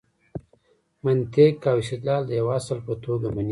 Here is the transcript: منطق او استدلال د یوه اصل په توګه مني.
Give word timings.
منطق 1.03 1.55
او 1.71 1.77
استدلال 1.83 2.21
د 2.27 2.31
یوه 2.39 2.53
اصل 2.59 2.77
په 2.87 2.93
توګه 3.05 3.27
مني. 3.35 3.49